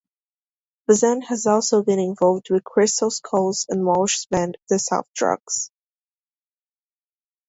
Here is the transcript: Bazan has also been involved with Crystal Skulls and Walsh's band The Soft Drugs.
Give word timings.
Bazan 0.87 1.21
has 1.25 1.45
also 1.45 1.83
been 1.83 1.99
involved 1.99 2.49
with 2.49 2.63
Crystal 2.63 3.11
Skulls 3.11 3.67
and 3.69 3.85
Walsh's 3.85 4.25
band 4.25 4.57
The 4.67 4.79
Soft 4.79 5.13
Drugs. 5.13 5.69